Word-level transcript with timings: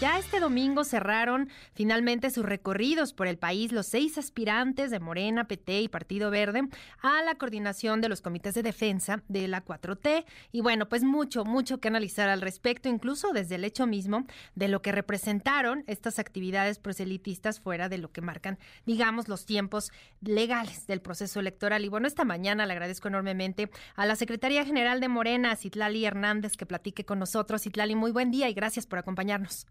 Ya 0.00 0.18
este 0.18 0.40
domingo 0.40 0.82
cerraron 0.84 1.50
finalmente 1.74 2.30
sus 2.30 2.46
recorridos 2.46 3.12
por 3.12 3.26
el 3.26 3.36
país 3.36 3.70
los 3.70 3.86
seis 3.86 4.16
aspirantes 4.16 4.90
de 4.90 4.98
Morena, 4.98 5.46
PT 5.46 5.82
y 5.82 5.88
Partido 5.88 6.30
Verde 6.30 6.62
a 7.02 7.22
la 7.22 7.34
coordinación 7.34 8.00
de 8.00 8.08
los 8.08 8.22
comités 8.22 8.54
de 8.54 8.62
defensa 8.62 9.22
de 9.28 9.46
la 9.46 9.62
4T. 9.62 10.24
Y 10.52 10.62
bueno, 10.62 10.88
pues 10.88 11.04
mucho, 11.04 11.44
mucho 11.44 11.80
que 11.80 11.88
analizar 11.88 12.30
al 12.30 12.40
respecto, 12.40 12.88
incluso 12.88 13.34
desde 13.34 13.56
el 13.56 13.64
hecho 13.64 13.86
mismo 13.86 14.24
de 14.54 14.68
lo 14.68 14.80
que 14.80 14.90
representaron 14.90 15.84
estas 15.86 16.18
actividades 16.18 16.78
proselitistas 16.78 17.60
fuera 17.60 17.90
de 17.90 17.98
lo 17.98 18.10
que 18.10 18.22
marcan, 18.22 18.58
digamos, 18.86 19.28
los 19.28 19.44
tiempos 19.44 19.92
legales 20.22 20.86
del 20.86 21.02
proceso 21.02 21.40
electoral. 21.40 21.84
Y 21.84 21.88
bueno, 21.88 22.06
esta 22.06 22.24
mañana 22.24 22.64
le 22.64 22.72
agradezco 22.72 23.08
enormemente 23.08 23.70
a 23.96 24.06
la 24.06 24.16
Secretaría 24.16 24.64
General 24.64 24.98
de 24.98 25.08
Morena, 25.08 25.56
Citlali 25.56 26.06
Hernández, 26.06 26.56
que 26.56 26.64
platique 26.64 27.04
con 27.04 27.18
nosotros. 27.18 27.64
Citlali, 27.64 27.96
muy 27.96 28.12
buen 28.12 28.30
día 28.30 28.48
y 28.48 28.54
gracias 28.54 28.86
por 28.86 28.98
acompañarnos. 28.98 29.66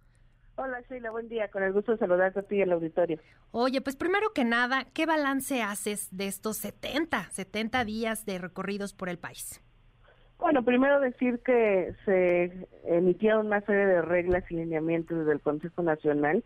Hola 0.61 0.81
Sheila, 0.89 1.11
buen 1.11 1.29
día. 1.29 1.47
Con 1.47 1.63
el 1.63 1.71
gusto 1.71 1.93
de 1.93 1.99
saludarte 1.99 2.41
a 2.41 2.43
ti 2.43 2.57
y 2.57 2.61
al 2.61 2.73
auditorio. 2.73 3.17
Oye, 3.51 3.79
pues 3.79 3.95
primero 3.95 4.33
que 4.33 4.43
nada, 4.43 4.87
¿qué 4.93 5.05
balance 5.05 5.61
haces 5.61 6.09
de 6.11 6.27
estos 6.27 6.57
70, 6.57 7.29
70 7.31 7.85
días 7.85 8.25
de 8.25 8.39
recorridos 8.39 8.93
por 8.93 9.07
el 9.07 9.17
país? 9.17 9.63
Bueno, 10.37 10.65
primero 10.65 10.99
decir 10.99 11.39
que 11.45 11.95
se 12.03 12.67
emitieron 12.83 13.47
una 13.47 13.61
serie 13.61 13.85
de 13.85 14.01
reglas 14.01 14.43
y 14.49 14.55
lineamientos 14.55 15.25
del 15.25 15.39
Consejo 15.39 15.81
Nacional. 15.81 16.43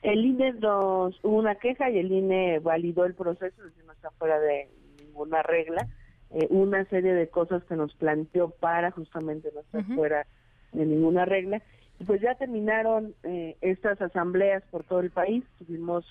El 0.00 0.24
INE 0.24 0.54
nos 0.54 1.22
hubo 1.22 1.36
una 1.36 1.56
queja 1.56 1.90
y 1.90 1.98
el 1.98 2.10
INE 2.10 2.58
validó 2.60 3.04
el 3.04 3.12
proceso, 3.12 3.66
es 3.66 3.84
no 3.84 3.92
está 3.92 4.10
fuera 4.12 4.40
de 4.40 4.70
ninguna 5.04 5.42
regla. 5.42 5.88
Eh, 6.30 6.46
una 6.48 6.86
serie 6.86 7.12
de 7.12 7.28
cosas 7.28 7.62
que 7.64 7.76
nos 7.76 7.94
planteó 7.96 8.48
para 8.48 8.92
justamente 8.92 9.50
no 9.54 9.60
estar 9.60 9.84
fuera 9.94 10.26
de 10.72 10.86
ninguna 10.86 11.26
regla 11.26 11.60
pues 12.02 12.20
ya 12.20 12.34
terminaron 12.34 13.14
eh, 13.22 13.56
estas 13.60 14.00
asambleas 14.00 14.62
por 14.70 14.84
todo 14.84 15.00
el 15.00 15.10
país. 15.10 15.44
Tuvimos 15.58 16.04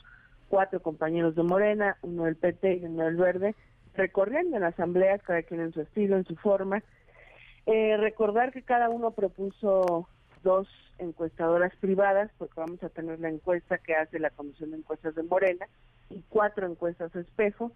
cuatro 0.47 0.81
compañeros 0.81 1.35
de 1.35 1.43
Morena, 1.43 1.97
uno 2.01 2.25
del 2.25 2.35
PT 2.35 2.77
y 2.77 2.85
uno 2.85 3.05
del 3.05 3.15
Verde, 3.15 3.55
recorriendo 3.95 4.57
en 4.57 4.63
asambleas, 4.63 5.21
cada 5.23 5.43
quien 5.43 5.61
en 5.61 5.73
su 5.73 5.81
estilo, 5.81 6.17
en 6.17 6.25
su 6.25 6.35
forma. 6.35 6.83
Eh, 7.65 7.97
recordar 7.97 8.51
que 8.51 8.63
cada 8.63 8.89
uno 8.89 9.11
propuso 9.11 10.07
dos 10.43 10.67
encuestadoras 10.97 11.75
privadas, 11.77 12.31
porque 12.37 12.59
vamos 12.59 12.83
a 12.83 12.89
tener 12.89 13.19
la 13.19 13.29
encuesta 13.29 13.77
que 13.77 13.95
hace 13.95 14.19
la 14.19 14.29
Comisión 14.29 14.71
de 14.71 14.77
Encuestas 14.77 15.15
de 15.15 15.23
Morena 15.23 15.67
y 16.09 16.23
cuatro 16.29 16.67
encuestas 16.67 17.15
espejo. 17.15 17.71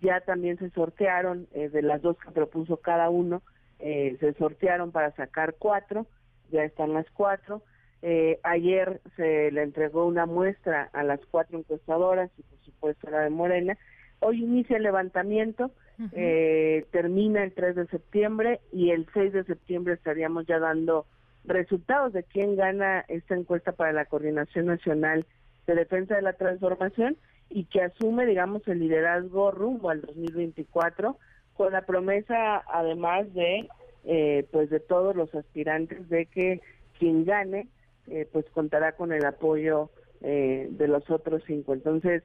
Ya 0.00 0.20
también 0.20 0.58
se 0.58 0.70
sortearon 0.70 1.48
eh, 1.52 1.68
de 1.70 1.82
las 1.82 2.02
dos 2.02 2.18
que 2.18 2.30
propuso 2.30 2.76
cada 2.78 3.08
uno, 3.10 3.42
se 3.78 4.34
sortearon 4.36 4.90
para 4.90 5.12
sacar 5.12 5.54
cuatro 5.56 6.04
ya 6.50 6.64
están 6.64 6.94
las 6.94 7.06
cuatro. 7.10 7.62
Eh, 8.02 8.38
ayer 8.44 9.00
se 9.16 9.50
le 9.50 9.62
entregó 9.62 10.06
una 10.06 10.26
muestra 10.26 10.88
a 10.92 11.02
las 11.02 11.20
cuatro 11.30 11.58
encuestadoras 11.58 12.30
y 12.38 12.42
por 12.42 12.58
supuesto 12.64 13.10
la 13.10 13.20
de 13.20 13.30
Morena. 13.30 13.76
Hoy 14.20 14.42
inicia 14.42 14.76
el 14.76 14.82
levantamiento, 14.82 15.70
eh, 16.12 16.84
termina 16.90 17.42
el 17.42 17.52
3 17.54 17.76
de 17.76 17.86
septiembre 17.86 18.60
y 18.72 18.90
el 18.90 19.06
6 19.14 19.32
de 19.32 19.44
septiembre 19.44 19.94
estaríamos 19.94 20.46
ya 20.46 20.58
dando 20.58 21.06
resultados 21.44 22.12
de 22.12 22.24
quién 22.24 22.56
gana 22.56 23.04
esta 23.08 23.34
encuesta 23.34 23.72
para 23.72 23.92
la 23.92 24.04
Coordinación 24.06 24.66
Nacional 24.66 25.24
de 25.66 25.74
Defensa 25.74 26.16
de 26.16 26.22
la 26.22 26.32
Transformación 26.32 27.16
y 27.48 27.64
que 27.64 27.82
asume, 27.82 28.26
digamos, 28.26 28.66
el 28.68 28.80
liderazgo 28.80 29.50
rumbo 29.50 29.90
al 29.90 30.02
2024 30.02 31.16
con 31.54 31.72
la 31.72 31.82
promesa, 31.82 32.62
además 32.72 33.32
de 33.34 33.68
eh, 34.04 34.46
pues 34.50 34.70
de 34.70 34.80
todos 34.80 35.14
los 35.14 35.34
aspirantes 35.34 36.08
de 36.08 36.26
que 36.26 36.60
quien 36.98 37.24
gane 37.24 37.68
eh, 38.06 38.26
pues 38.32 38.46
contará 38.50 38.92
con 38.92 39.12
el 39.12 39.24
apoyo 39.24 39.90
eh, 40.22 40.68
de 40.70 40.88
los 40.88 41.08
otros 41.10 41.42
cinco. 41.46 41.74
Entonces, 41.74 42.22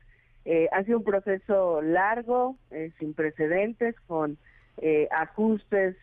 ha 0.73 0.83
sido 0.83 0.97
un 0.97 1.05
proceso 1.05 1.81
largo, 1.81 2.57
sin 2.99 3.13
precedentes, 3.13 3.95
con 4.07 4.37
ajustes 5.09 5.95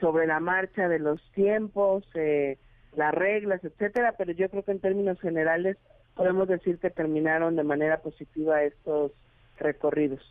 sobre 0.00 0.26
la 0.26 0.40
marcha 0.40 0.88
de 0.88 0.98
los 0.98 1.20
tiempos, 1.32 2.08
las 2.96 3.12
reglas, 3.12 3.62
etcétera, 3.62 4.14
pero 4.16 4.32
yo 4.32 4.48
creo 4.48 4.62
que 4.62 4.72
en 4.72 4.80
términos 4.80 5.20
generales 5.20 5.76
podemos 6.14 6.48
decir 6.48 6.78
que 6.78 6.88
terminaron 6.88 7.54
de 7.54 7.64
manera 7.64 7.98
positiva 7.98 8.62
estos 8.62 9.12
recorridos 9.58 10.22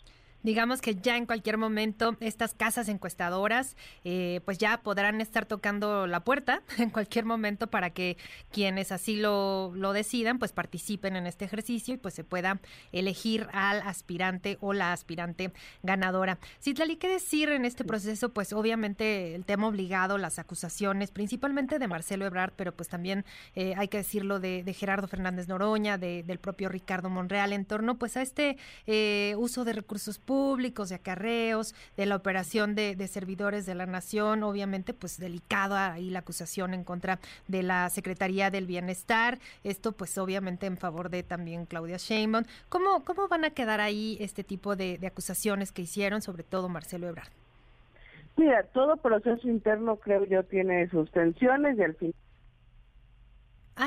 digamos 0.44 0.82
que 0.82 0.96
ya 0.96 1.18
en 1.18 1.26
cualquier 1.26 1.58
momento 1.58 2.18
estas 2.20 2.54
casas 2.54 2.90
encuestadoras 2.90 3.76
eh, 4.04 4.42
pues 4.46 4.58
ya 4.58 4.82
podrán 4.82 5.22
estar 5.22 5.46
tocando 5.46 6.06
la 6.06 6.24
puerta 6.24 6.62
en 6.78 6.90
cualquier 6.90 7.26
momento 7.26 7.68
para 7.68 7.90
que 7.92 8.18
quienes 8.52 8.92
así 8.92 9.16
lo, 9.16 9.72
lo 9.76 9.94
decidan 9.94 10.40
pues 10.40 10.52
participen 10.52 11.16
en 11.16 11.26
este 11.26 11.46
ejercicio 11.46 11.96
y 11.96 11.98
pues 11.98 12.14
se 12.14 12.24
pueda 12.24 12.60
elegir 12.92 13.48
al 13.54 13.82
aspirante 13.82 14.58
o 14.62 14.74
la 14.74 14.92
aspirante 14.92 15.54
ganadora. 15.82 16.38
Citlali, 16.62 16.98
¿qué 16.98 17.08
decir 17.08 17.50
en 17.50 17.66
este 17.66 17.86
proceso? 17.86 18.30
Pues 18.30 18.54
obviamente 18.54 19.36
el 19.36 19.46
tema 19.46 19.68
obligado, 19.68 20.18
las 20.18 20.40
acusaciones, 20.40 21.12
principalmente 21.12 21.80
de 21.80 21.88
Marcelo 21.88 22.26
Ebrard, 22.26 22.54
pero 22.56 22.76
pues 22.76 22.90
también 22.90 23.26
eh, 23.56 23.74
hay 23.78 23.88
que 23.88 23.98
decirlo 23.98 24.40
de, 24.40 24.64
Gerardo 24.74 25.08
Fernández 25.08 25.48
Noroña, 25.48 26.00
del 26.00 26.40
propio 26.40 26.68
Ricardo 26.68 27.10
Monreal 27.10 27.54
en 27.54 27.64
torno 27.64 28.00
pues 28.00 28.18
a 28.18 28.24
este 28.24 28.58
eh, 28.88 29.36
uso 29.38 29.64
de 29.64 29.74
recursos 29.74 30.18
públicos 30.18 30.33
públicos, 30.34 30.90
de 30.90 30.96
acarreos, 30.96 31.76
de 31.96 32.08
la 32.08 32.16
operación 32.16 32.74
de, 32.74 33.08
servidores 33.08 33.68
de 33.68 33.76
la 33.76 33.86
nación, 33.86 34.42
obviamente 34.42 34.92
pues 34.92 35.20
delicado 35.20 35.76
ahí 35.76 36.10
la 36.10 36.20
acusación 36.20 36.74
en 36.74 36.84
contra 36.84 37.20
de 37.48 37.62
la 37.62 37.88
Secretaría 37.92 38.50
del 38.50 38.66
Bienestar, 38.66 39.38
esto 39.64 39.92
pues 39.92 40.18
obviamente 40.18 40.66
en 40.66 40.78
favor 40.78 41.12
de 41.12 41.22
también 41.22 41.68
Claudia 41.68 41.98
Sheinbaum. 41.98 42.46
¿Cómo, 42.70 43.06
cómo 43.06 43.28
van 43.28 43.46
a 43.46 43.52
quedar 43.52 43.80
ahí 43.80 44.18
este 44.20 44.44
tipo 44.44 44.76
de, 44.76 45.00
acusaciones 45.06 45.72
que 45.72 45.84
hicieron, 45.84 46.24
sobre 46.24 46.42
todo 46.42 46.68
Marcelo 46.68 47.08
Ebrard? 47.08 47.30
Mira, 48.36 48.64
todo 48.74 48.98
proceso 48.98 49.48
interno 49.48 49.98
creo 49.98 50.26
yo 50.26 50.42
tiene 50.42 50.90
sus 50.90 51.12
tensiones 51.12 51.78
y 51.78 51.84
al 51.84 51.94
fin, 51.94 52.16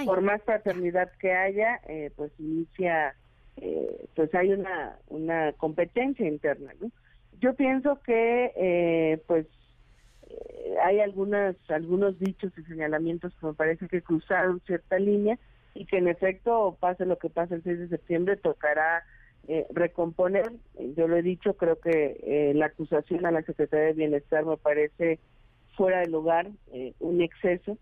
por 0.05 0.21
más 0.21 0.41
fraternidad 0.45 1.11
que 1.19 1.33
haya, 1.33 1.81
eh, 1.89 2.13
pues 2.15 2.31
inicia 2.39 3.17
eh, 3.57 4.07
pues 4.15 4.35
hay 4.35 4.53
una, 4.53 4.99
una 5.09 5.53
competencia 5.53 6.27
interna. 6.27 6.73
¿no? 6.81 6.91
Yo 7.41 7.55
pienso 7.55 8.01
que 8.03 8.53
eh, 8.57 9.23
pues 9.27 9.47
eh, 10.29 10.75
hay 10.85 11.01
algunas 11.01 11.57
algunos 11.71 12.19
dichos 12.19 12.53
y 12.59 12.63
señalamientos 12.65 13.35
que 13.39 13.47
me 13.47 13.55
parece 13.55 13.89
que 13.89 14.03
cruzaron 14.03 14.61
cierta 14.67 14.99
línea 14.99 15.39
y 15.75 15.87
que 15.87 15.99
en 15.99 16.09
efecto, 16.09 16.77
pase 16.81 17.05
lo 17.05 17.19
que 17.19 17.29
pase 17.29 17.57
el 17.57 17.63
6 17.63 17.79
de 17.79 17.89
septiembre, 17.89 18.37
tocará 18.37 19.05
recomponer. 19.71 20.51
Yo 20.97 21.07
lo 21.07 21.17
he 21.17 21.23
dicho, 21.23 21.55
creo 21.55 21.79
que 21.79 22.53
la 22.57 22.67
acusación 22.67 23.27
a 23.27 23.31
la 23.31 23.43
Secretaría 23.43 23.89
de 23.89 23.93
Bienestar 23.93 24.45
me 24.45 24.57
parece 24.57 25.21
fuera 25.77 26.01
de 26.01 26.09
lugar, 26.09 26.51
un 26.99 27.21
exceso, 27.21 27.77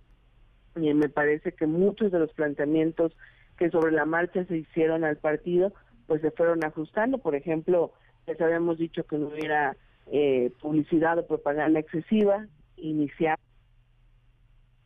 y 0.76 0.92
me 0.92 1.08
parece 1.08 1.52
que 1.52 1.66
muchos 1.66 2.10
de 2.10 2.18
los 2.18 2.32
planteamientos 2.32 3.16
que 3.56 3.70
sobre 3.70 3.92
la 3.92 4.04
marcha 4.04 4.44
se 4.44 4.59
hicieron 4.59 5.04
al 5.04 5.16
partido, 5.16 5.72
pues 6.06 6.20
se 6.20 6.31
fueron 6.31 6.65
ajustando. 6.65 7.19
Por 7.19 7.34
ejemplo, 7.34 7.92
les 8.26 8.41
habíamos 8.41 8.78
dicho 8.78 9.04
que 9.04 9.19
no 9.19 9.28
hubiera 9.28 9.76
eh, 10.10 10.50
publicidad 10.60 11.19
o 11.19 11.26
propaganda 11.26 11.81
excesiva. 11.81 12.47
Iniciamos, 12.76 13.41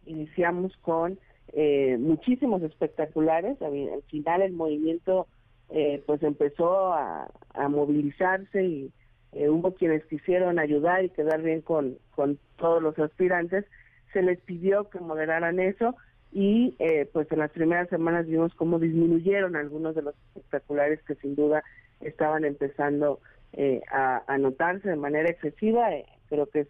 iniciamos 0.05 0.77
con 0.79 1.19
eh, 1.53 1.97
muchísimos 1.99 2.63
espectaculares. 2.63 3.61
Al 3.63 4.03
final 4.09 4.43
el 4.43 4.53
movimiento 4.53 5.27
eh, 5.71 6.03
pues 6.07 6.23
empezó 6.23 6.93
a, 6.93 7.29
movilizarse 7.69 8.65
y 8.65 8.93
hubo 9.33 9.75
quienes 9.75 10.05
quisieron 10.07 10.61
ayudar 10.61 11.05
y 11.05 11.11
quedar 11.11 11.43
bien 11.43 11.61
con, 11.61 11.99
con 12.15 12.39
todos 12.57 12.81
los 12.81 12.97
aspirantes. 13.01 13.65
Se 14.13 14.23
les 14.23 14.41
pidió 14.41 14.89
que 14.89 15.01
moderaran 15.01 15.59
eso 15.59 15.97
y 16.33 16.75
eh, 16.79 17.09
pues 17.13 17.31
en 17.33 17.39
las 17.39 17.51
primeras 17.51 17.89
semanas 17.89 18.27
vimos 18.27 18.55
cómo 18.55 18.79
disminuyeron 18.79 19.57
algunos 19.57 19.95
de 19.95 20.03
los 20.03 20.15
espectaculares 20.35 21.03
que 21.05 21.15
sin 21.17 21.35
duda 21.35 21.65
estaban 22.01 22.45
empezando 22.45 23.21
eh, 23.55 23.81
a, 23.91 24.37
notarse 24.39 24.91
de 24.91 24.97
manera 24.97 25.31
excesiva. 25.31 25.93
Eh, 25.95 26.05
creo 26.29 26.47
que 26.47 26.69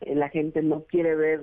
la 0.00 0.28
gente 0.28 0.62
no 0.62 0.84
quiere 0.84 1.16
ver 1.16 1.40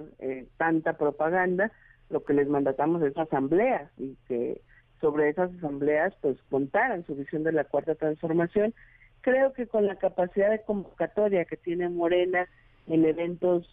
tanta 0.57 0.93
propaganda. 0.93 1.71
Lo 2.09 2.23
que 2.23 2.33
les 2.33 2.47
mandatamos 2.47 3.01
es 3.01 3.17
asambleas 3.17 3.91
y 3.97 4.15
que 4.27 4.61
sobre 5.01 5.29
esas 5.29 5.51
asambleas 5.55 6.13
pues 6.21 6.37
contaran 6.49 7.05
su 7.05 7.15
visión 7.15 7.43
de 7.43 7.51
la 7.51 7.63
cuarta 7.63 7.95
transformación. 7.95 8.73
Creo 9.21 9.53
que 9.53 9.67
con 9.67 9.87
la 9.87 9.95
capacidad 9.95 10.51
de 10.51 10.61
convocatoria 10.61 11.45
que 11.45 11.57
tiene 11.57 11.89
Morena 11.89 12.47
en 12.87 13.05
eventos 13.05 13.67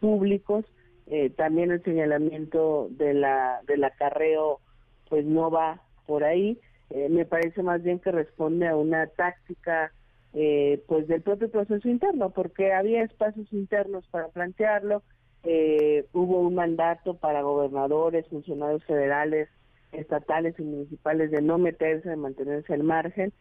públicos, 0.00 0.64
eh, 1.12 1.28
también 1.30 1.72
el 1.72 1.82
señalamiento 1.82 2.86
de 2.92 3.14
la 3.14 3.60
del 3.66 3.82
acarreo 3.82 4.60
pues 5.08 5.24
no 5.24 5.50
va 5.50 5.82
por 6.06 6.22
ahí. 6.22 6.60
Eh, 6.90 7.08
me 7.08 7.24
parece 7.24 7.64
más 7.64 7.82
bien 7.82 7.98
que 7.98 8.12
responde 8.12 8.68
a 8.68 8.76
una 8.76 9.08
táctica 9.08 9.92
eh, 10.34 10.84
pues 10.86 11.08
del 11.08 11.20
propio 11.22 11.50
proceso 11.50 11.88
interno, 11.88 12.30
porque 12.30 12.72
había 12.72 13.02
espacios 13.02 13.52
internos 13.52 14.06
para 14.12 14.28
plantearlo, 14.28 15.02
hubo 16.12 16.40
un 16.40 16.54
mandato 16.54 17.14
para 17.14 17.42
gobernadores, 17.42 18.28
funcionarios 18.28 18.84
federales, 18.84 19.48
estatales 19.90 20.54
y 20.58 20.62
municipales 20.62 21.32
de 21.32 21.42
no 21.42 21.58
meterse, 21.58 22.08
de 22.08 22.16
mantenerse 22.16 22.72
al 22.72 22.84
margen. 22.84 23.32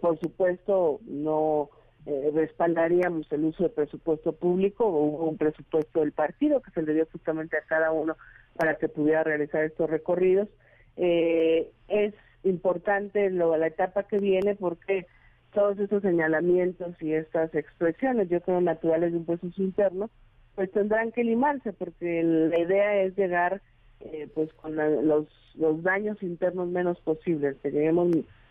Por 0.00 0.20
supuesto, 0.20 1.00
no 1.06 1.70
eh, 2.06 2.30
respaldaríamos 2.34 3.30
el 3.32 3.44
uso 3.44 3.64
de 3.64 3.68
presupuesto 3.70 4.32
público, 4.32 4.86
hubo 4.86 5.28
un 5.28 5.36
presupuesto 5.36 6.00
del 6.00 6.12
partido 6.12 6.62
que 6.62 6.70
se 6.70 6.82
le 6.82 6.94
dio 6.94 7.06
justamente 7.12 7.56
a 7.56 7.62
cada 7.62 7.92
uno 7.92 8.16
para 8.56 8.76
que 8.76 8.88
pudiera 8.88 9.24
realizar 9.24 9.64
estos 9.64 9.90
recorridos. 9.90 10.48
Eh, 10.96 11.70
es 11.88 12.14
importante 12.44 13.30
lo, 13.30 13.56
la 13.56 13.66
etapa 13.66 14.04
que 14.04 14.18
viene 14.18 14.54
porque 14.54 15.06
todos 15.52 15.78
estos 15.78 16.02
señalamientos 16.02 16.94
y 17.00 17.12
estas 17.12 17.54
expresiones, 17.54 18.28
yo 18.28 18.40
creo 18.40 18.60
naturales 18.60 19.12
de 19.12 19.18
un 19.18 19.24
proceso 19.26 19.62
interno, 19.62 20.10
pues 20.54 20.70
tendrán 20.72 21.12
que 21.12 21.24
limarse 21.24 21.72
porque 21.72 22.22
la 22.22 22.58
idea 22.58 23.02
es 23.02 23.16
llegar 23.16 23.62
eh, 24.00 24.28
pues 24.34 24.52
con 24.54 24.76
los, 24.76 25.26
los 25.54 25.82
daños 25.82 26.22
internos 26.22 26.68
menos 26.68 27.00
posibles, 27.00 27.56
que 27.62 27.70
lleguemos 27.70 28.08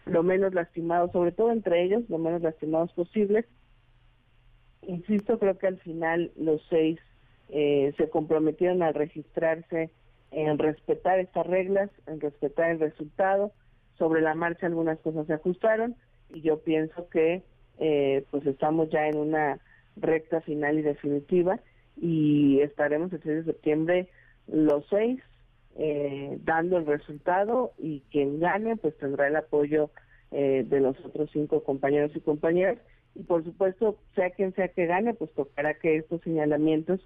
lo 0.09 0.23
menos 0.23 0.53
lastimados, 0.53 1.11
sobre 1.11 1.31
todo 1.31 1.51
entre 1.51 1.83
ellos, 1.83 2.03
lo 2.09 2.17
menos 2.17 2.41
lastimados 2.41 2.91
posibles. 2.93 3.45
Insisto, 4.81 5.39
creo 5.39 5.57
que 5.57 5.67
al 5.67 5.79
final 5.79 6.31
los 6.35 6.61
seis 6.69 6.99
eh, 7.49 7.93
se 7.97 8.09
comprometieron 8.09 8.83
a 8.83 8.91
registrarse 8.91 9.91
en 10.31 10.57
respetar 10.57 11.19
estas 11.19 11.47
reglas, 11.47 11.89
en 12.05 12.19
respetar 12.19 12.71
el 12.71 12.79
resultado. 12.79 13.51
Sobre 13.97 14.21
la 14.21 14.35
marcha 14.35 14.67
algunas 14.67 14.99
cosas 14.99 15.27
se 15.27 15.33
ajustaron 15.33 15.95
y 16.33 16.41
yo 16.41 16.59
pienso 16.59 17.09
que 17.09 17.43
eh, 17.79 18.25
pues 18.31 18.45
estamos 18.45 18.89
ya 18.89 19.07
en 19.07 19.17
una 19.17 19.59
recta 19.95 20.41
final 20.41 20.77
y 20.77 20.83
definitiva 20.83 21.59
y 21.99 22.59
estaremos 22.61 23.11
el 23.13 23.21
6 23.23 23.45
de 23.45 23.51
septiembre 23.51 24.09
los 24.47 24.85
seis 24.89 25.19
eh, 25.77 26.37
dando 26.43 26.77
el 26.77 26.85
resultado 26.85 27.71
y 27.77 28.01
quien 28.11 28.39
gane 28.39 28.77
pues 28.77 28.97
tendrá 28.97 29.27
el 29.27 29.35
apoyo 29.35 29.91
eh, 30.31 30.65
de 30.67 30.79
los 30.79 30.99
otros 31.05 31.29
cinco 31.31 31.63
compañeros 31.63 32.11
y 32.15 32.19
compañeras. 32.19 32.77
Y 33.15 33.23
por 33.23 33.43
supuesto 33.43 33.97
sea 34.15 34.31
quien 34.31 34.53
sea 34.55 34.67
que 34.69 34.85
gane 34.85 35.13
pues 35.13 35.31
tocará 35.33 35.75
que 35.75 35.97
estos 35.97 36.21
señalamientos 36.21 36.99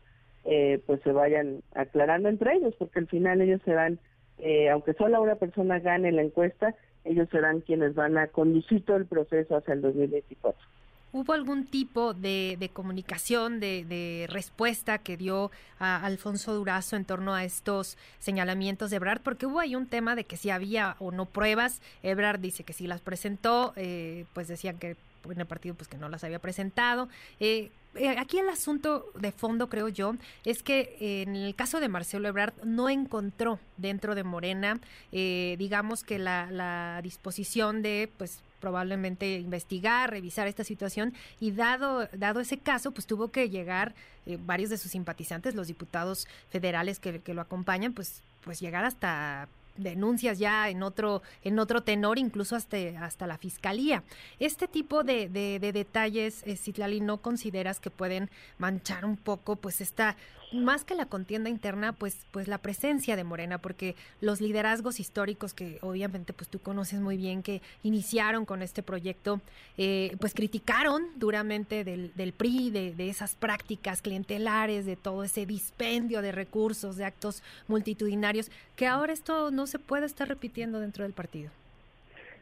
eh, 0.44 0.82
pues 0.88 1.02
se 1.02 1.12
vayan 1.12 1.62
aclarando 1.76 2.30
entre 2.30 2.56
ellos 2.56 2.74
porque 2.80 3.00
al 3.00 3.08
final 3.08 3.42
ellos 3.42 3.62
serán 3.64 4.00
eh, 4.40 4.70
aunque 4.70 4.94
solo 4.94 5.22
una 5.22 5.36
persona 5.36 5.80
gane 5.80 6.12
la 6.12 6.24
encuesta 6.24 6.74
ellos 7.04 7.30
serán 7.30 7.62
quienes 7.62 7.94
van 7.94 8.18
a 8.18 8.26
conducir 8.26 8.84
todo 8.84 8.98
el 8.98 9.06
proceso 9.06 9.56
hacia 9.56 9.76
el 9.76 9.82
2024 9.82 10.60
¿Hubo 11.14 11.34
algún 11.34 11.66
tipo 11.66 12.14
de, 12.14 12.70
comunicación, 12.72 13.60
de, 13.60 14.28
respuesta 14.30 14.98
que 15.00 15.18
dio 15.18 15.52
a 15.78 16.06
Alfonso 16.06 16.54
Durazo 16.54 16.96
en 16.96 17.04
torno 17.04 17.34
a 17.34 17.44
estos 17.44 17.98
señalamientos 18.20 18.90
de 18.90 18.96
Ebrard? 18.96 19.22
Porque 19.22 19.46
hubo 19.46 19.60
ahí 19.60 19.76
un 19.76 19.88
tema 19.88 20.16
de 20.16 20.24
que 20.24 20.38
si 20.38 20.50
había 20.50 20.96
o 21.00 21.12
no 21.12 21.26
pruebas. 21.26 21.82
Ebrard 22.02 22.40
dice 22.40 22.64
que 22.64 22.72
sí 22.72 22.88
las 22.88 23.02
presentó, 23.02 23.74
eh, 23.76 24.26
pues 24.34 24.48
decían 24.48 24.78
que 24.78 24.96
en 25.30 25.40
el 25.40 25.46
partido 25.46 25.76
pues 25.76 25.90
que 25.90 25.98
no 25.98 26.08
las 26.08 26.24
había 26.24 26.40
presentado. 26.40 27.10
Eh, 27.42 27.72
eh, 27.96 28.10
aquí 28.18 28.40
el 28.40 28.48
asunto 28.48 29.12
de 29.16 29.34
fondo, 29.34 29.68
creo 29.68 29.90
yo, 29.90 30.16
es 30.46 30.64
que 30.64 30.96
en 31.24 31.36
el 31.36 31.56
caso 31.56 31.82
de 31.82 31.90
Marcelo 31.90 32.30
Ebrard 32.30 32.54
no 32.64 32.88
encontró 32.88 33.60
dentro 33.76 34.16
de 34.16 34.24
Morena, 34.24 34.80
digamos 35.12 36.06
que 36.06 36.20
la 36.20 37.02
disposición 37.04 37.82
de 37.82 38.10
pues 38.18 38.42
probablemente 38.62 39.40
investigar, 39.40 40.10
revisar 40.10 40.48
esta 40.48 40.64
situación. 40.64 41.14
Y 41.42 41.52
dado, 41.52 42.08
dado 42.14 42.40
ese 42.40 42.58
caso, 42.58 42.92
pues 42.92 43.06
tuvo 43.06 43.32
que 43.32 43.50
llegar 43.50 43.94
eh, 44.26 44.38
varios 44.40 44.70
de 44.70 44.78
sus 44.78 44.92
simpatizantes, 44.92 45.56
los 45.56 45.68
diputados 45.68 46.28
federales 46.50 47.00
que, 47.00 47.22
lo 47.34 47.42
acompañan, 47.42 47.92
pues, 47.92 48.22
pues 48.46 48.62
llegar 48.62 48.86
hasta 48.86 49.50
denuncias 49.78 50.38
ya 50.38 50.70
en 50.70 50.84
otro 50.84 51.22
en 51.46 51.58
otro 51.58 51.82
tenor 51.82 52.20
incluso 52.20 52.58
hasta 52.58 52.78
hasta 53.04 53.26
la 53.26 53.38
fiscalía. 53.38 54.04
Este 54.40 54.68
tipo 54.68 55.04
de, 55.04 55.30
de, 55.30 55.72
detalles 55.72 56.44
eh, 56.46 56.58
Citlali 56.58 57.00
no 57.00 57.22
consideras 57.22 57.80
que 57.80 57.90
pueden 57.90 58.30
manchar 58.58 59.06
un 59.06 59.16
poco 59.16 59.56
pues 59.56 59.80
esta 59.80 60.18
más 60.52 60.84
que 60.84 60.96
la 60.96 61.06
contienda 61.06 61.50
interna 61.50 61.94
pues 61.94 62.26
pues 62.32 62.48
la 62.48 62.58
presencia 62.58 63.16
de 63.16 63.24
Morena 63.24 63.58
porque 63.58 63.96
los 64.20 64.42
liderazgos 64.42 65.00
históricos 65.00 65.54
que 65.54 65.78
obviamente 65.82 66.34
pues 66.34 66.50
tú 66.50 66.60
conoces 66.60 67.00
muy 67.00 67.18
bien 67.18 67.42
que 67.44 67.62
iniciaron 67.84 68.46
con 68.46 68.62
este 68.62 68.84
proyecto 68.84 69.42
eh, 69.78 70.16
pues 70.20 70.34
criticaron 70.34 71.04
duramente 71.16 71.84
del, 71.84 72.14
del 72.16 72.34
PRI 72.34 72.72
de, 72.72 72.94
de 72.94 73.10
esas 73.10 73.36
prácticas 73.36 74.02
clientelares 74.02 74.86
de 74.86 74.96
todo 74.96 75.24
ese 75.24 75.46
dispendio 75.46 76.22
de 76.22 76.32
recursos 76.32 76.98
de 76.98 77.06
actos 77.06 77.44
multitudinarios 77.68 78.52
que 78.76 78.88
ahora 78.88 79.14
esto 79.14 79.52
no 79.52 79.68
se 79.68 79.80
puede 79.80 80.06
estar 80.06 80.28
repitiendo 80.28 80.80
dentro 80.80 81.04
del 81.04 81.14
partido? 81.14 81.50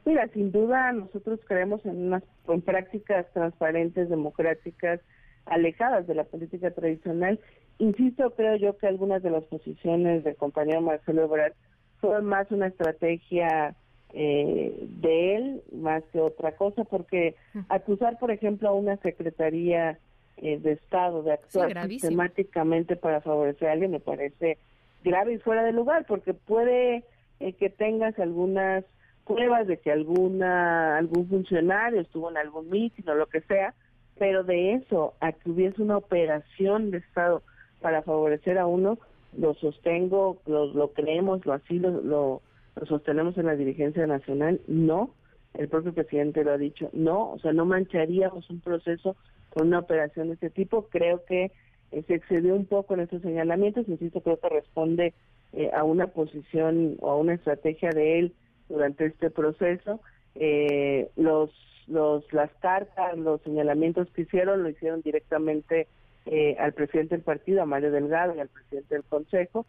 Mira, 0.05 0.27
sin 0.29 0.51
duda 0.51 0.91
nosotros 0.93 1.39
creemos 1.47 1.85
en 1.85 2.07
unas 2.07 2.23
en 2.47 2.61
prácticas 2.61 3.25
transparentes, 3.33 4.09
democráticas, 4.09 5.01
alejadas 5.45 6.07
de 6.07 6.15
la 6.15 6.23
política 6.23 6.71
tradicional. 6.71 7.39
Insisto, 7.79 8.31
creo 8.31 8.57
yo 8.57 8.77
que 8.77 8.87
algunas 8.87 9.23
de 9.23 9.31
las 9.31 9.45
posiciones 9.45 10.23
del 10.25 10.35
compañero 10.35 10.81
Marcelo 10.81 11.23
Ebrard 11.23 11.53
fueron 12.01 12.25
más 12.25 12.51
una 12.51 12.67
estrategia 12.67 13.73
eh, 14.13 14.87
de 15.01 15.35
él 15.35 15.63
más 15.71 16.03
que 16.11 16.19
otra 16.19 16.53
cosa, 16.53 16.83
porque 16.83 17.35
acusar, 17.69 18.19
por 18.19 18.31
ejemplo, 18.31 18.69
a 18.69 18.73
una 18.73 18.97
secretaría 18.97 19.97
eh, 20.37 20.59
de 20.59 20.73
Estado 20.73 21.23
de 21.23 21.33
actuar 21.33 21.87
sistemáticamente 21.87 22.95
para 22.95 23.21
favorecer 23.21 23.69
a 23.69 23.71
alguien 23.73 23.91
me 23.91 23.99
parece 23.99 24.57
grave 25.03 25.33
y 25.33 25.37
fuera 25.37 25.63
de 25.63 25.71
lugar, 25.71 26.05
porque 26.05 26.33
puede 26.33 27.05
eh, 27.39 27.53
que 27.53 27.69
tengas 27.69 28.17
algunas 28.19 28.83
pruebas 29.25 29.67
de 29.67 29.77
que 29.77 29.91
alguna 29.91 30.97
algún 30.97 31.29
funcionario 31.29 32.01
estuvo 32.01 32.29
en 32.29 32.37
algún 32.37 32.69
mitin 32.69 33.07
o 33.07 33.15
lo 33.15 33.27
que 33.27 33.41
sea, 33.41 33.73
pero 34.17 34.43
de 34.43 34.73
eso 34.73 35.13
a 35.21 35.31
que 35.31 35.49
hubiese 35.49 35.81
una 35.81 35.97
operación 35.97 36.91
de 36.91 36.97
Estado 36.97 37.43
para 37.81 38.01
favorecer 38.01 38.57
a 38.57 38.67
uno, 38.67 38.97
lo 39.37 39.53
sostengo, 39.55 40.37
lo, 40.45 40.67
lo 40.73 40.91
creemos, 40.93 41.45
lo 41.45 41.53
así 41.53 41.79
lo, 41.79 42.01
lo, 42.01 42.41
sostenemos 42.87 43.37
en 43.37 43.45
la 43.45 43.55
dirigencia 43.55 44.05
nacional, 44.07 44.61
no, 44.67 45.13
el 45.53 45.67
propio 45.67 45.93
presidente 45.93 46.43
lo 46.43 46.51
ha 46.51 46.57
dicho, 46.57 46.89
no, 46.93 47.31
o 47.31 47.39
sea, 47.39 47.53
no 47.53 47.65
mancharíamos 47.65 48.49
un 48.49 48.59
proceso 48.59 49.15
con 49.49 49.67
una 49.67 49.79
operación 49.79 50.27
de 50.27 50.35
este 50.35 50.49
tipo, 50.49 50.87
creo 50.89 51.23
que 51.25 51.51
eh, 51.91 52.03
se 52.07 52.15
excedió 52.15 52.55
un 52.55 52.65
poco 52.65 52.93
en 52.93 53.01
estos 53.01 53.21
señalamientos, 53.21 53.87
insisto, 53.87 54.21
creo 54.21 54.39
que 54.39 54.49
responde 54.49 55.13
eh, 55.53 55.71
a 55.73 55.83
una 55.83 56.07
posición 56.07 56.97
o 56.99 57.09
a 57.09 57.17
una 57.17 57.33
estrategia 57.33 57.89
de 57.89 58.19
él 58.19 58.33
durante 58.67 59.05
este 59.07 59.31
proceso. 59.31 59.99
Eh, 60.35 61.09
los, 61.15 61.49
los, 61.87 62.31
las 62.31 62.51
cartas, 62.61 63.17
los 63.17 63.41
señalamientos 63.41 64.07
que 64.11 64.21
hicieron, 64.21 64.61
lo 64.61 64.69
hicieron 64.69 65.01
directamente 65.01 65.87
eh, 66.25 66.55
al 66.59 66.73
presidente 66.73 67.15
del 67.15 67.23
partido, 67.23 67.61
a 67.61 67.65
Mario 67.65 67.91
Delgado, 67.91 68.35
y 68.35 68.39
al 68.39 68.49
presidente 68.49 68.95
del 68.95 69.03
Consejo. 69.03 69.65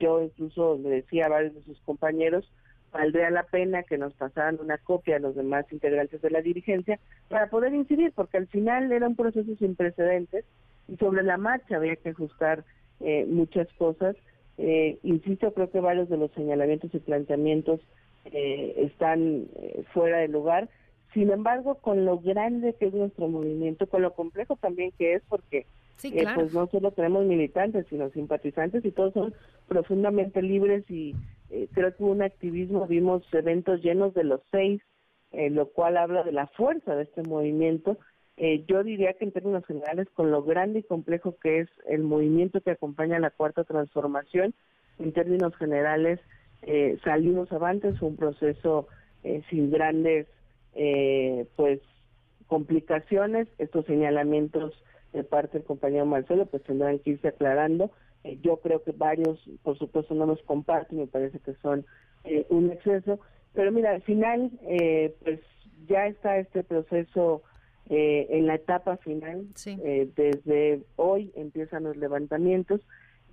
yo 0.00 0.22
incluso 0.22 0.78
le 0.82 0.88
decía 0.90 1.26
a 1.26 1.30
varios 1.30 1.54
de 1.54 1.62
sus 1.62 1.80
compañeros, 1.80 2.50
valdría 2.92 3.30
la 3.30 3.44
pena 3.44 3.82
que 3.82 3.98
nos 3.98 4.14
pasaran 4.14 4.58
una 4.60 4.78
copia 4.78 5.16
a 5.16 5.20
los 5.20 5.34
demás 5.34 5.66
integrantes 5.72 6.22
de 6.22 6.30
la 6.30 6.42
dirigencia 6.42 6.98
para 7.28 7.48
poder 7.50 7.74
incidir, 7.74 8.12
porque 8.14 8.36
al 8.36 8.46
final 8.46 8.92
era 8.92 9.08
un 9.08 9.16
proceso 9.16 9.54
sin 9.58 9.74
precedentes 9.74 10.44
y 10.88 10.96
sobre 10.96 11.22
la 11.22 11.36
marcha 11.36 11.76
había 11.76 11.96
que 11.96 12.10
ajustar 12.10 12.64
muchas 13.26 13.68
cosas 13.74 14.16
eh, 14.56 14.98
insisto, 15.02 15.52
creo 15.52 15.70
que 15.70 15.80
varios 15.80 16.08
de 16.08 16.16
los 16.16 16.30
señalamientos 16.32 16.94
y 16.94 16.98
planteamientos 16.98 17.80
eh, 18.26 18.74
están 18.78 19.46
eh, 19.56 19.84
fuera 19.92 20.18
de 20.18 20.28
lugar. 20.28 20.68
Sin 21.14 21.30
embargo, 21.30 21.76
con 21.76 22.04
lo 22.04 22.18
grande 22.18 22.74
que 22.74 22.86
es 22.86 22.94
nuestro 22.94 23.28
movimiento, 23.28 23.86
con 23.86 24.02
lo 24.02 24.12
complejo 24.12 24.56
también 24.56 24.92
que 24.98 25.14
es, 25.14 25.22
porque 25.28 25.66
pues 26.34 26.52
no 26.52 26.66
solo 26.66 26.90
tenemos 26.90 27.24
militantes, 27.24 27.86
sino 27.88 28.10
simpatizantes 28.10 28.84
y 28.84 28.90
todos 28.90 29.14
son 29.14 29.32
profundamente 29.68 30.42
libres 30.42 30.84
y 30.90 31.14
creo 31.72 31.94
que 31.94 32.02
hubo 32.02 32.12
un 32.12 32.22
activismo, 32.22 32.86
vimos 32.86 33.22
eventos 33.32 33.80
llenos 33.80 34.12
de 34.12 34.24
los 34.24 34.40
seis, 34.50 34.82
lo 35.32 35.70
cual 35.70 35.96
habla 35.96 36.24
de 36.24 36.32
la 36.32 36.48
fuerza 36.48 36.94
de 36.96 37.04
este 37.04 37.22
movimiento. 37.22 37.96
Eh, 38.36 38.64
yo 38.66 38.82
diría 38.82 39.12
que 39.12 39.24
en 39.24 39.32
términos 39.32 39.64
generales, 39.64 40.08
con 40.12 40.30
lo 40.30 40.42
grande 40.42 40.80
y 40.80 40.82
complejo 40.82 41.36
que 41.40 41.60
es 41.60 41.68
el 41.86 42.02
movimiento 42.02 42.60
que 42.60 42.72
acompaña 42.72 43.16
a 43.16 43.20
la 43.20 43.30
cuarta 43.30 43.64
transformación, 43.64 44.54
en 44.98 45.12
términos 45.12 45.54
generales, 45.56 46.20
eh, 46.62 46.98
salimos 47.04 47.52
avantes, 47.52 48.00
un 48.02 48.16
proceso 48.16 48.88
eh, 49.22 49.42
sin 49.50 49.70
grandes 49.70 50.26
eh, 50.74 51.46
pues 51.56 51.80
complicaciones, 52.46 53.48
estos 53.58 53.86
señalamientos 53.86 54.72
de 55.12 55.24
parte 55.24 55.58
del 55.58 55.66
compañero 55.66 56.06
Marcelo 56.06 56.46
pues 56.46 56.62
tendrán 56.64 56.98
que 56.98 57.10
irse 57.10 57.28
aclarando. 57.28 57.90
yo 58.42 58.58
creo 58.58 58.82
que 58.82 58.92
varios, 58.92 59.38
por 59.62 59.78
supuesto, 59.78 60.14
no 60.14 60.26
los 60.26 60.42
comparten, 60.42 60.98
me 60.98 61.06
parece 61.06 61.38
que 61.38 61.54
son 61.62 61.84
un 62.48 62.70
exceso, 62.70 63.20
pero 63.52 63.70
mira, 63.70 63.92
al 63.92 64.02
final, 64.02 64.50
pues 65.22 65.40
ya 65.86 66.06
está 66.06 66.38
este 66.38 66.64
proceso 66.64 67.42
eh, 67.90 68.28
en 68.30 68.46
la 68.46 68.54
etapa 68.54 68.96
final. 68.98 69.46
Eh, 69.66 70.08
desde 70.16 70.82
hoy 70.96 71.32
empiezan 71.36 71.84
los 71.84 71.96
levantamientos. 71.96 72.80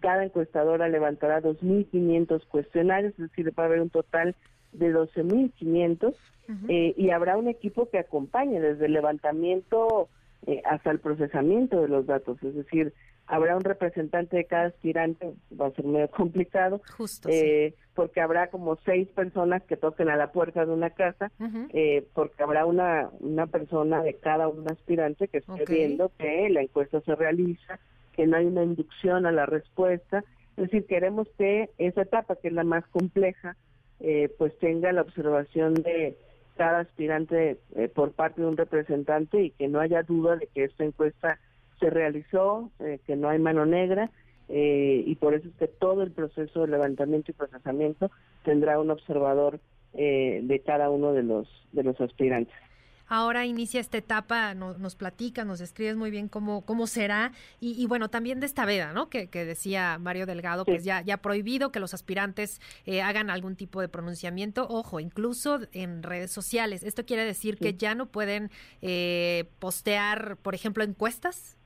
Cada 0.01 0.25
encuestadora 0.25 0.89
levantará 0.89 1.41
2.500 1.41 2.45
cuestionarios, 2.47 3.13
es 3.13 3.29
decir, 3.29 3.57
va 3.57 3.63
a 3.63 3.65
haber 3.67 3.81
un 3.81 3.89
total 3.89 4.35
de 4.73 4.93
12.500 4.93 6.15
eh, 6.67 6.93
y 6.97 7.11
habrá 7.11 7.37
un 7.37 7.47
equipo 7.47 7.89
que 7.89 7.99
acompañe 7.99 8.59
desde 8.59 8.87
el 8.87 8.93
levantamiento 8.93 10.09
hasta 10.65 10.89
el 10.89 10.99
procesamiento 10.99 11.81
de 11.81 11.87
los 11.87 12.07
datos, 12.07 12.41
es 12.41 12.55
decir, 12.55 12.93
habrá 13.31 13.55
un 13.55 13.63
representante 13.63 14.35
de 14.35 14.45
cada 14.45 14.65
aspirante, 14.65 15.33
va 15.59 15.67
a 15.67 15.71
ser 15.71 15.85
medio 15.85 16.09
complicado, 16.11 16.81
eh, 17.27 17.73
porque 17.95 18.19
habrá 18.19 18.47
como 18.47 18.75
seis 18.83 19.07
personas 19.09 19.63
que 19.63 19.77
toquen 19.77 20.09
a 20.09 20.17
la 20.17 20.31
puerta 20.31 20.65
de 20.65 20.73
una 20.73 20.89
casa, 20.89 21.31
eh, 21.73 22.05
porque 22.13 22.43
habrá 22.43 22.65
una, 22.65 23.09
una 23.19 23.47
persona 23.47 24.03
de 24.03 24.15
cada 24.15 24.49
un 24.49 24.69
aspirante 24.69 25.29
que 25.29 25.39
esté 25.39 25.65
viendo 25.65 26.11
que 26.17 26.49
la 26.49 26.61
encuesta 26.61 26.99
se 27.01 27.15
realiza, 27.15 27.79
que 28.13 28.27
no 28.27 28.35
hay 28.35 28.45
una 28.45 28.63
inducción 28.63 29.25
a 29.25 29.31
la 29.31 29.45
respuesta. 29.45 30.23
Es 30.57 30.65
decir, 30.65 30.85
queremos 30.85 31.27
que 31.37 31.69
esa 31.77 32.01
etapa, 32.01 32.35
que 32.35 32.49
es 32.49 32.53
la 32.53 32.65
más 32.65 32.85
compleja, 32.87 33.55
eh, 34.01 34.29
pues 34.37 34.57
tenga 34.59 34.91
la 34.91 35.01
observación 35.01 35.75
de 35.75 36.17
cada 36.57 36.79
aspirante 36.79 37.57
por 37.95 38.11
parte 38.11 38.41
de 38.41 38.47
un 38.47 38.57
representante 38.57 39.41
y 39.41 39.49
que 39.51 39.67
no 39.67 39.79
haya 39.79 40.03
duda 40.03 40.35
de 40.35 40.47
que 40.47 40.65
esta 40.65 40.83
encuesta 40.83 41.39
se 41.81 41.89
realizó, 41.89 42.71
eh, 42.79 42.99
que 43.05 43.17
no 43.17 43.27
hay 43.27 43.39
mano 43.39 43.65
negra, 43.65 44.11
eh, 44.47 45.03
y 45.05 45.15
por 45.15 45.33
eso 45.33 45.49
es 45.49 45.55
que 45.55 45.67
todo 45.67 46.03
el 46.03 46.11
proceso 46.11 46.61
de 46.61 46.67
levantamiento 46.67 47.31
y 47.31 47.33
procesamiento 47.33 48.09
tendrá 48.45 48.79
un 48.79 48.91
observador 48.91 49.59
eh, 49.93 50.41
de 50.43 50.59
cada 50.59 50.89
uno 50.89 51.11
de 51.11 51.23
los, 51.23 51.47
de 51.73 51.83
los 51.83 51.99
aspirantes. 51.99 52.53
Ahora 53.13 53.45
inicia 53.45 53.81
esta 53.81 53.97
etapa, 53.97 54.53
nos 54.53 54.95
platica, 54.95 55.43
nos 55.43 55.59
describes 55.59 55.97
muy 55.97 56.11
bien 56.11 56.29
cómo, 56.29 56.61
cómo 56.61 56.87
será 56.87 57.33
y, 57.59 57.85
bueno, 57.87 58.09
también 58.09 58.39
de 58.39 58.45
esta 58.45 58.65
veda, 58.65 58.93
¿no? 58.93 59.09
Que, 59.09 59.27
decía 59.27 59.97
Mario 59.99 60.25
Delgado, 60.25 60.63
pues 60.63 60.85
ya, 60.85 61.01
ya 61.01 61.17
prohibido 61.17 61.73
que 61.73 61.81
los 61.81 61.93
aspirantes 61.93 62.61
hagan 63.03 63.29
algún 63.29 63.57
tipo 63.57 63.81
de 63.81 63.89
pronunciamiento, 63.89 64.65
ojo, 64.69 65.01
incluso 65.01 65.59
en 65.73 66.03
redes 66.03 66.31
sociales. 66.31 66.83
¿Esto 66.83 67.05
quiere 67.05 67.25
decir 67.25 67.57
que 67.57 67.73
ya 67.73 67.95
no 67.95 68.05
pueden 68.05 68.49
postear, 69.59 70.37
por 70.37 70.55
ejemplo, 70.55 70.85
encuestas? 70.85 71.57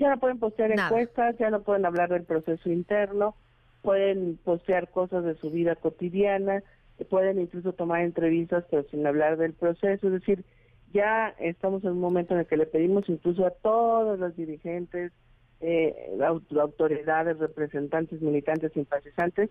Ya 0.00 0.10
no 0.10 0.18
pueden 0.18 0.40
postear 0.40 0.72
encuestas, 0.72 1.38
ya 1.38 1.50
no 1.50 1.62
pueden 1.62 1.86
hablar 1.86 2.08
del 2.08 2.24
proceso 2.24 2.68
interno, 2.68 3.36
pueden 3.82 4.38
postear 4.38 4.90
cosas 4.90 5.22
de 5.24 5.36
su 5.36 5.52
vida 5.52 5.76
cotidiana, 5.76 6.64
pueden 7.04 7.40
incluso 7.40 7.72
tomar 7.72 8.02
entrevistas 8.02 8.64
pero 8.70 8.84
sin 8.90 9.06
hablar 9.06 9.36
del 9.36 9.54
proceso, 9.54 10.06
es 10.06 10.12
decir, 10.12 10.44
ya 10.92 11.34
estamos 11.38 11.84
en 11.84 11.90
un 11.90 12.00
momento 12.00 12.34
en 12.34 12.40
el 12.40 12.46
que 12.46 12.56
le 12.56 12.66
pedimos 12.66 13.08
incluso 13.08 13.46
a 13.46 13.50
todos 13.50 14.18
los 14.18 14.34
dirigentes, 14.36 15.12
eh, 15.60 16.18
autoridades, 16.56 17.38
representantes, 17.38 18.22
militantes, 18.22 18.72
simpatizantes, 18.72 19.50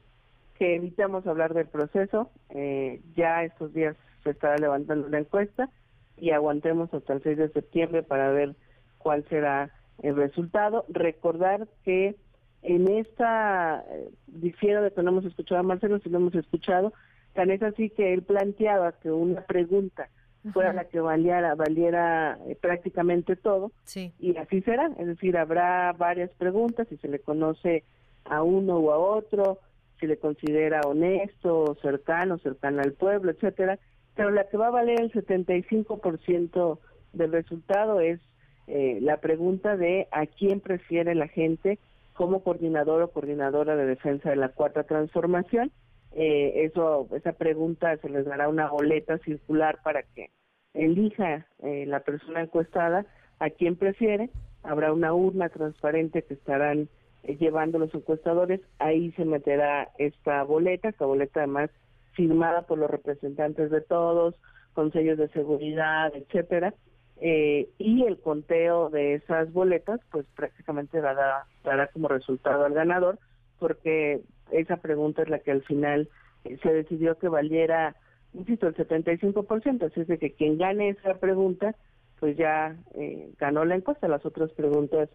que 0.58 0.76
evitemos 0.76 1.28
hablar 1.28 1.54
del 1.54 1.68
proceso. 1.68 2.32
Eh, 2.50 3.02
ya 3.16 3.44
estos 3.44 3.74
días 3.74 3.96
se 4.24 4.32
estará 4.32 4.58
levantando 4.58 5.08
la 5.10 5.20
encuesta 5.20 5.70
y 6.18 6.32
aguantemos 6.32 6.92
hasta 6.94 7.14
el 7.14 7.22
6 7.22 7.38
de 7.38 7.50
septiembre 7.50 8.04
para 8.04 8.32
ver 8.32 8.56
cuál 8.98 9.24
será 9.30 9.70
el 10.02 10.16
resultado. 10.16 10.86
Recordar 10.90 11.68
que 11.84 12.16
en 12.64 12.88
esta, 12.88 13.84
eh, 13.90 14.10
difiero 14.26 14.82
de 14.82 14.92
que 14.92 15.04
no 15.04 15.12
hemos 15.12 15.26
escuchado 15.26 15.60
a 15.60 15.64
Marcelo, 15.64 16.00
si 16.00 16.10
lo 16.10 16.18
hemos 16.18 16.36
escuchado, 16.36 16.94
tan 17.38 17.52
es 17.52 17.62
así 17.62 17.92
que 17.92 18.16
él 18.16 18.24
planteaba 18.24 18.94
que 18.94 19.12
una 19.12 19.42
pregunta 19.42 20.10
fuera 20.54 20.74
la 20.74 20.86
que 20.86 21.00
valiera, 21.00 21.54
valiera 21.54 22.40
eh, 22.48 22.58
prácticamente 22.60 23.36
todo, 23.36 23.72
y 24.18 24.36
así 24.38 24.62
será, 24.62 24.90
es 24.98 25.06
decir, 25.06 25.38
habrá 25.38 25.94
varias 25.94 26.32
preguntas, 26.32 26.88
si 26.88 26.98
se 26.98 27.08
le 27.08 27.20
conoce 27.20 27.84
a 28.26 28.42
uno 28.42 28.78
o 28.78 28.92
a 28.92 28.98
otro, 28.98 29.60
si 30.00 30.08
le 30.08 30.18
considera 30.18 30.82
honesto, 30.82 31.78
cercano, 31.82 32.40
cercano 32.40 32.82
al 32.82 32.94
pueblo, 32.94 33.30
etcétera, 33.30 33.78
pero 34.16 34.32
la 34.32 34.46
que 34.46 34.58
va 34.58 34.68
a 34.68 34.72
valer 34.72 35.00
el 35.00 35.12
75% 35.12 36.80
del 37.14 37.32
resultado 37.32 38.00
es 38.00 38.20
eh, 38.66 38.98
la 39.02 39.18
pregunta 39.18 39.78
de 39.78 40.08
a 40.12 40.26
quién 40.26 40.60
prefiere 40.60 41.14
la 41.14 41.28
gente 41.28 41.78
como 42.14 42.42
coordinador 42.42 43.04
o 43.04 43.12
coordinadora 43.12 43.76
de 43.76 43.86
defensa 43.86 44.32
de 44.32 44.38
la 44.38 44.50
cuarta 44.50 44.84
transformación. 44.84 45.72
Eh, 46.14 46.66
eso, 46.66 47.08
esa 47.16 47.34
pregunta 47.34 47.96
se 47.98 48.10
les 48.10 48.26
dará 48.26 48.50
una 48.50 48.70
boleta 48.70 49.18
circular 49.20 49.80
para 49.84 50.04
que 50.04 50.32
elija 50.74 51.48
eh, 51.64 51.86
la 51.86 52.00
persona 52.02 52.42
encuestada 52.42 53.06
a 53.40 53.50
quién 53.50 53.76
prefiere. 53.76 54.30
Habrá 54.64 54.94
una 54.94 55.14
urna 55.14 55.50
transparente 55.50 56.24
que 56.24 56.34
estarán 56.34 56.90
llevando 57.24 57.80
los 57.80 57.94
encuestadores. 57.94 58.62
Ahí 58.80 59.12
se 59.12 59.26
meterá 59.26 59.90
esta 59.98 60.44
boleta, 60.44 60.90
esta 60.90 61.06
boleta 61.06 61.42
además 61.42 61.70
firmada 62.14 62.64
por 62.64 62.80
los 62.80 62.90
representantes 62.90 63.70
de 63.70 63.82
todos, 63.82 64.36
con 64.74 64.92
sellos 64.92 65.18
de 65.18 65.28
seguridad, 65.30 66.12
etcétera 66.16 66.74
eh, 67.20 67.70
y 67.80 68.04
el 68.04 68.20
conteo 68.20 68.90
de 68.90 69.16
esas 69.16 69.52
boletas 69.52 70.00
pues 70.12 70.26
prácticamente 70.36 71.02
dará, 71.02 71.46
dará 71.64 71.88
como 71.88 72.08
resultado 72.08 72.66
al 72.66 72.74
ganador 72.74 73.18
porque 73.58 74.22
esa 74.52 74.78
pregunta 74.78 75.22
es 75.24 75.30
la 75.30 75.40
que 75.40 75.52
al 75.52 75.64
final 75.64 76.10
eh, 76.44 76.58
se 76.62 76.74
decidió 76.74 77.18
que 77.18 77.28
valiera, 77.28 77.96
insisto, 78.34 78.68
el 78.68 78.76
75%, 78.76 79.84
así 79.84 80.02
es 80.02 80.08
de 80.08 80.18
que 80.18 80.34
quien 80.34 80.58
gane 80.58 80.90
esa 80.90 81.16
pregunta 81.20 81.76
pues 82.20 82.36
ya 82.36 82.76
eh, 82.96 83.30
ganó 83.38 83.64
la 83.64 83.76
encuesta, 83.76 84.08
las 84.08 84.26
otras 84.26 84.52
preguntas 84.52 85.10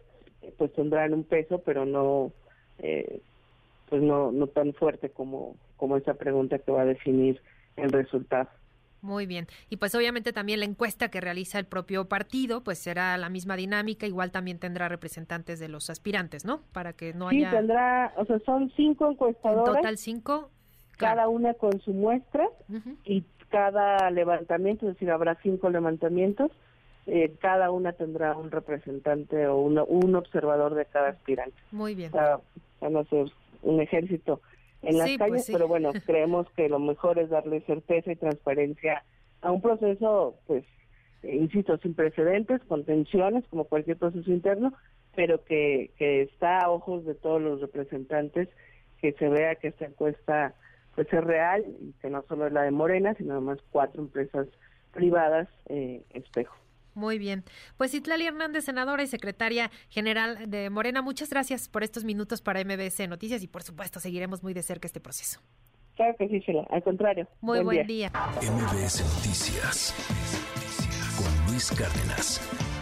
pues 0.57 0.73
tendrán 0.73 1.13
un 1.13 1.23
peso 1.23 1.61
pero 1.65 1.85
no 1.85 2.31
pues 3.89 4.01
no, 4.01 4.31
no 4.31 4.47
tan 4.47 4.73
fuerte 4.73 5.09
como, 5.09 5.55
como 5.77 5.97
esa 5.97 6.15
pregunta 6.15 6.57
que 6.57 6.71
va 6.71 6.81
a 6.81 6.85
definir 6.85 7.39
el 7.75 7.91
resultado. 7.91 8.49
Muy 9.03 9.25
bien. 9.25 9.47
Y 9.69 9.77
pues 9.77 9.93
obviamente 9.95 10.31
también 10.31 10.61
la 10.61 10.65
encuesta 10.65 11.09
que 11.09 11.19
realiza 11.19 11.59
el 11.59 11.65
propio 11.65 12.07
partido, 12.07 12.63
pues 12.63 12.79
será 12.79 13.17
la 13.17 13.27
misma 13.27 13.57
dinámica, 13.57 14.07
igual 14.07 14.31
también 14.31 14.59
tendrá 14.59 14.87
representantes 14.87 15.59
de 15.59 15.67
los 15.67 15.89
aspirantes, 15.89 16.45
¿no? 16.45 16.61
Para 16.71 16.93
que 16.93 17.13
no 17.13 17.27
haya... 17.27 17.49
Sí, 17.49 17.55
tendrá, 17.57 18.13
o 18.15 18.23
sea, 18.23 18.39
son 18.45 18.71
cinco 18.77 19.11
encuestadoras. 19.11 19.67
En 19.67 19.75
total 19.75 19.97
cinco. 19.97 20.49
Cada 20.97 21.27
una 21.27 21.53
con 21.53 21.81
su 21.81 21.91
muestra 21.91 22.47
y 23.03 23.25
cada 23.49 24.09
levantamiento, 24.09 24.87
es 24.87 24.93
decir, 24.93 25.11
habrá 25.11 25.37
cinco 25.43 25.69
levantamientos, 25.69 26.51
eh, 27.05 27.35
cada 27.41 27.71
una 27.71 27.91
tendrá 27.91 28.37
un 28.37 28.51
representante 28.51 29.47
o 29.47 29.57
un 29.57 30.15
observador 30.15 30.75
de 30.75 30.85
cada 30.85 31.09
aspirante. 31.09 31.57
Muy 31.71 31.93
bien. 31.93 32.11
van 32.13 32.95
a 32.95 33.03
ser 33.05 33.29
un 33.63 33.81
ejército 33.81 34.39
en 34.83 34.97
las 34.97 35.07
pues 35.07 35.17
calles, 35.17 35.49
pero 35.51 35.67
bueno, 35.67 35.91
creemos 36.05 36.47
que 36.55 36.69
lo 36.69 36.79
mejor 36.79 37.19
es 37.19 37.29
darle 37.29 37.61
certeza 37.61 38.11
y 38.11 38.15
transparencia 38.15 39.03
a 39.41 39.51
un 39.51 39.61
proceso, 39.61 40.35
pues, 40.47 40.63
eh, 41.23 41.35
insisto, 41.35 41.77
sin 41.77 41.93
precedentes, 41.93 42.61
con 42.63 42.85
tensiones, 42.85 43.45
como 43.47 43.65
cualquier 43.65 43.97
proceso 43.97 44.29
interno, 44.31 44.73
pero 45.15 45.43
que, 45.43 45.91
que 45.97 46.23
está 46.23 46.59
a 46.59 46.69
ojos 46.69 47.05
de 47.05 47.15
todos 47.15 47.41
los 47.41 47.61
representantes, 47.61 48.49
que 49.01 49.13
se 49.13 49.27
vea 49.27 49.55
que 49.55 49.69
esta 49.69 49.85
encuesta 49.85 50.55
pues 50.95 51.11
es 51.11 51.23
real 51.23 51.65
y 51.81 51.93
que 52.01 52.09
no 52.09 52.23
solo 52.27 52.47
es 52.47 52.53
la 52.53 52.61
de 52.61 52.71
Morena, 52.71 53.15
sino 53.15 53.33
además 53.33 53.59
cuatro 53.71 54.01
empresas 54.01 54.47
privadas 54.93 55.49
eh, 55.67 56.03
espejo. 56.13 56.55
Muy 56.93 57.17
bien. 57.17 57.43
Pues 57.77 57.93
Itlali 57.93 58.27
Hernández, 58.27 58.65
senadora 58.65 59.03
y 59.03 59.07
secretaria 59.07 59.71
general 59.89 60.49
de 60.49 60.69
Morena, 60.69 61.01
muchas 61.01 61.29
gracias 61.29 61.67
por 61.67 61.83
estos 61.83 62.03
minutos 62.03 62.41
para 62.41 62.63
MBS 62.63 63.07
Noticias 63.07 63.43
y 63.43 63.47
por 63.47 63.63
supuesto 63.63 63.99
seguiremos 63.99 64.43
muy 64.43 64.53
de 64.53 64.61
cerca 64.61 64.87
este 64.87 64.99
proceso. 64.99 65.39
Claro 65.95 66.15
que 66.17 66.27
sí, 66.27 66.41
Al 66.69 66.83
contrario. 66.83 67.27
Muy 67.41 67.59
buen, 67.61 67.85
día. 67.85 68.11
MBS 68.41 69.01
Noticias 69.15 69.93
con 71.17 71.51
Luis 71.51 71.71
Cárdenas. 71.71 72.72